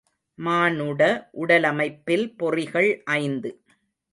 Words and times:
மானுட 0.39 1.01
உடலமைப்பில் 1.41 2.25
பொறிகள் 2.37 2.91
ஐந்து. 3.17 3.51